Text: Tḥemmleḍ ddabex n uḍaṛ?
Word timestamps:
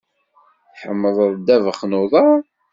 Tḥemmleḍ 0.71 1.17
ddabex 1.35 1.79
n 1.85 1.97
uḍaṛ? 2.01 2.39